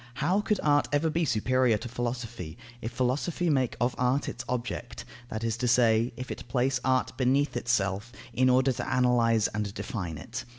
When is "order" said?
8.49-8.71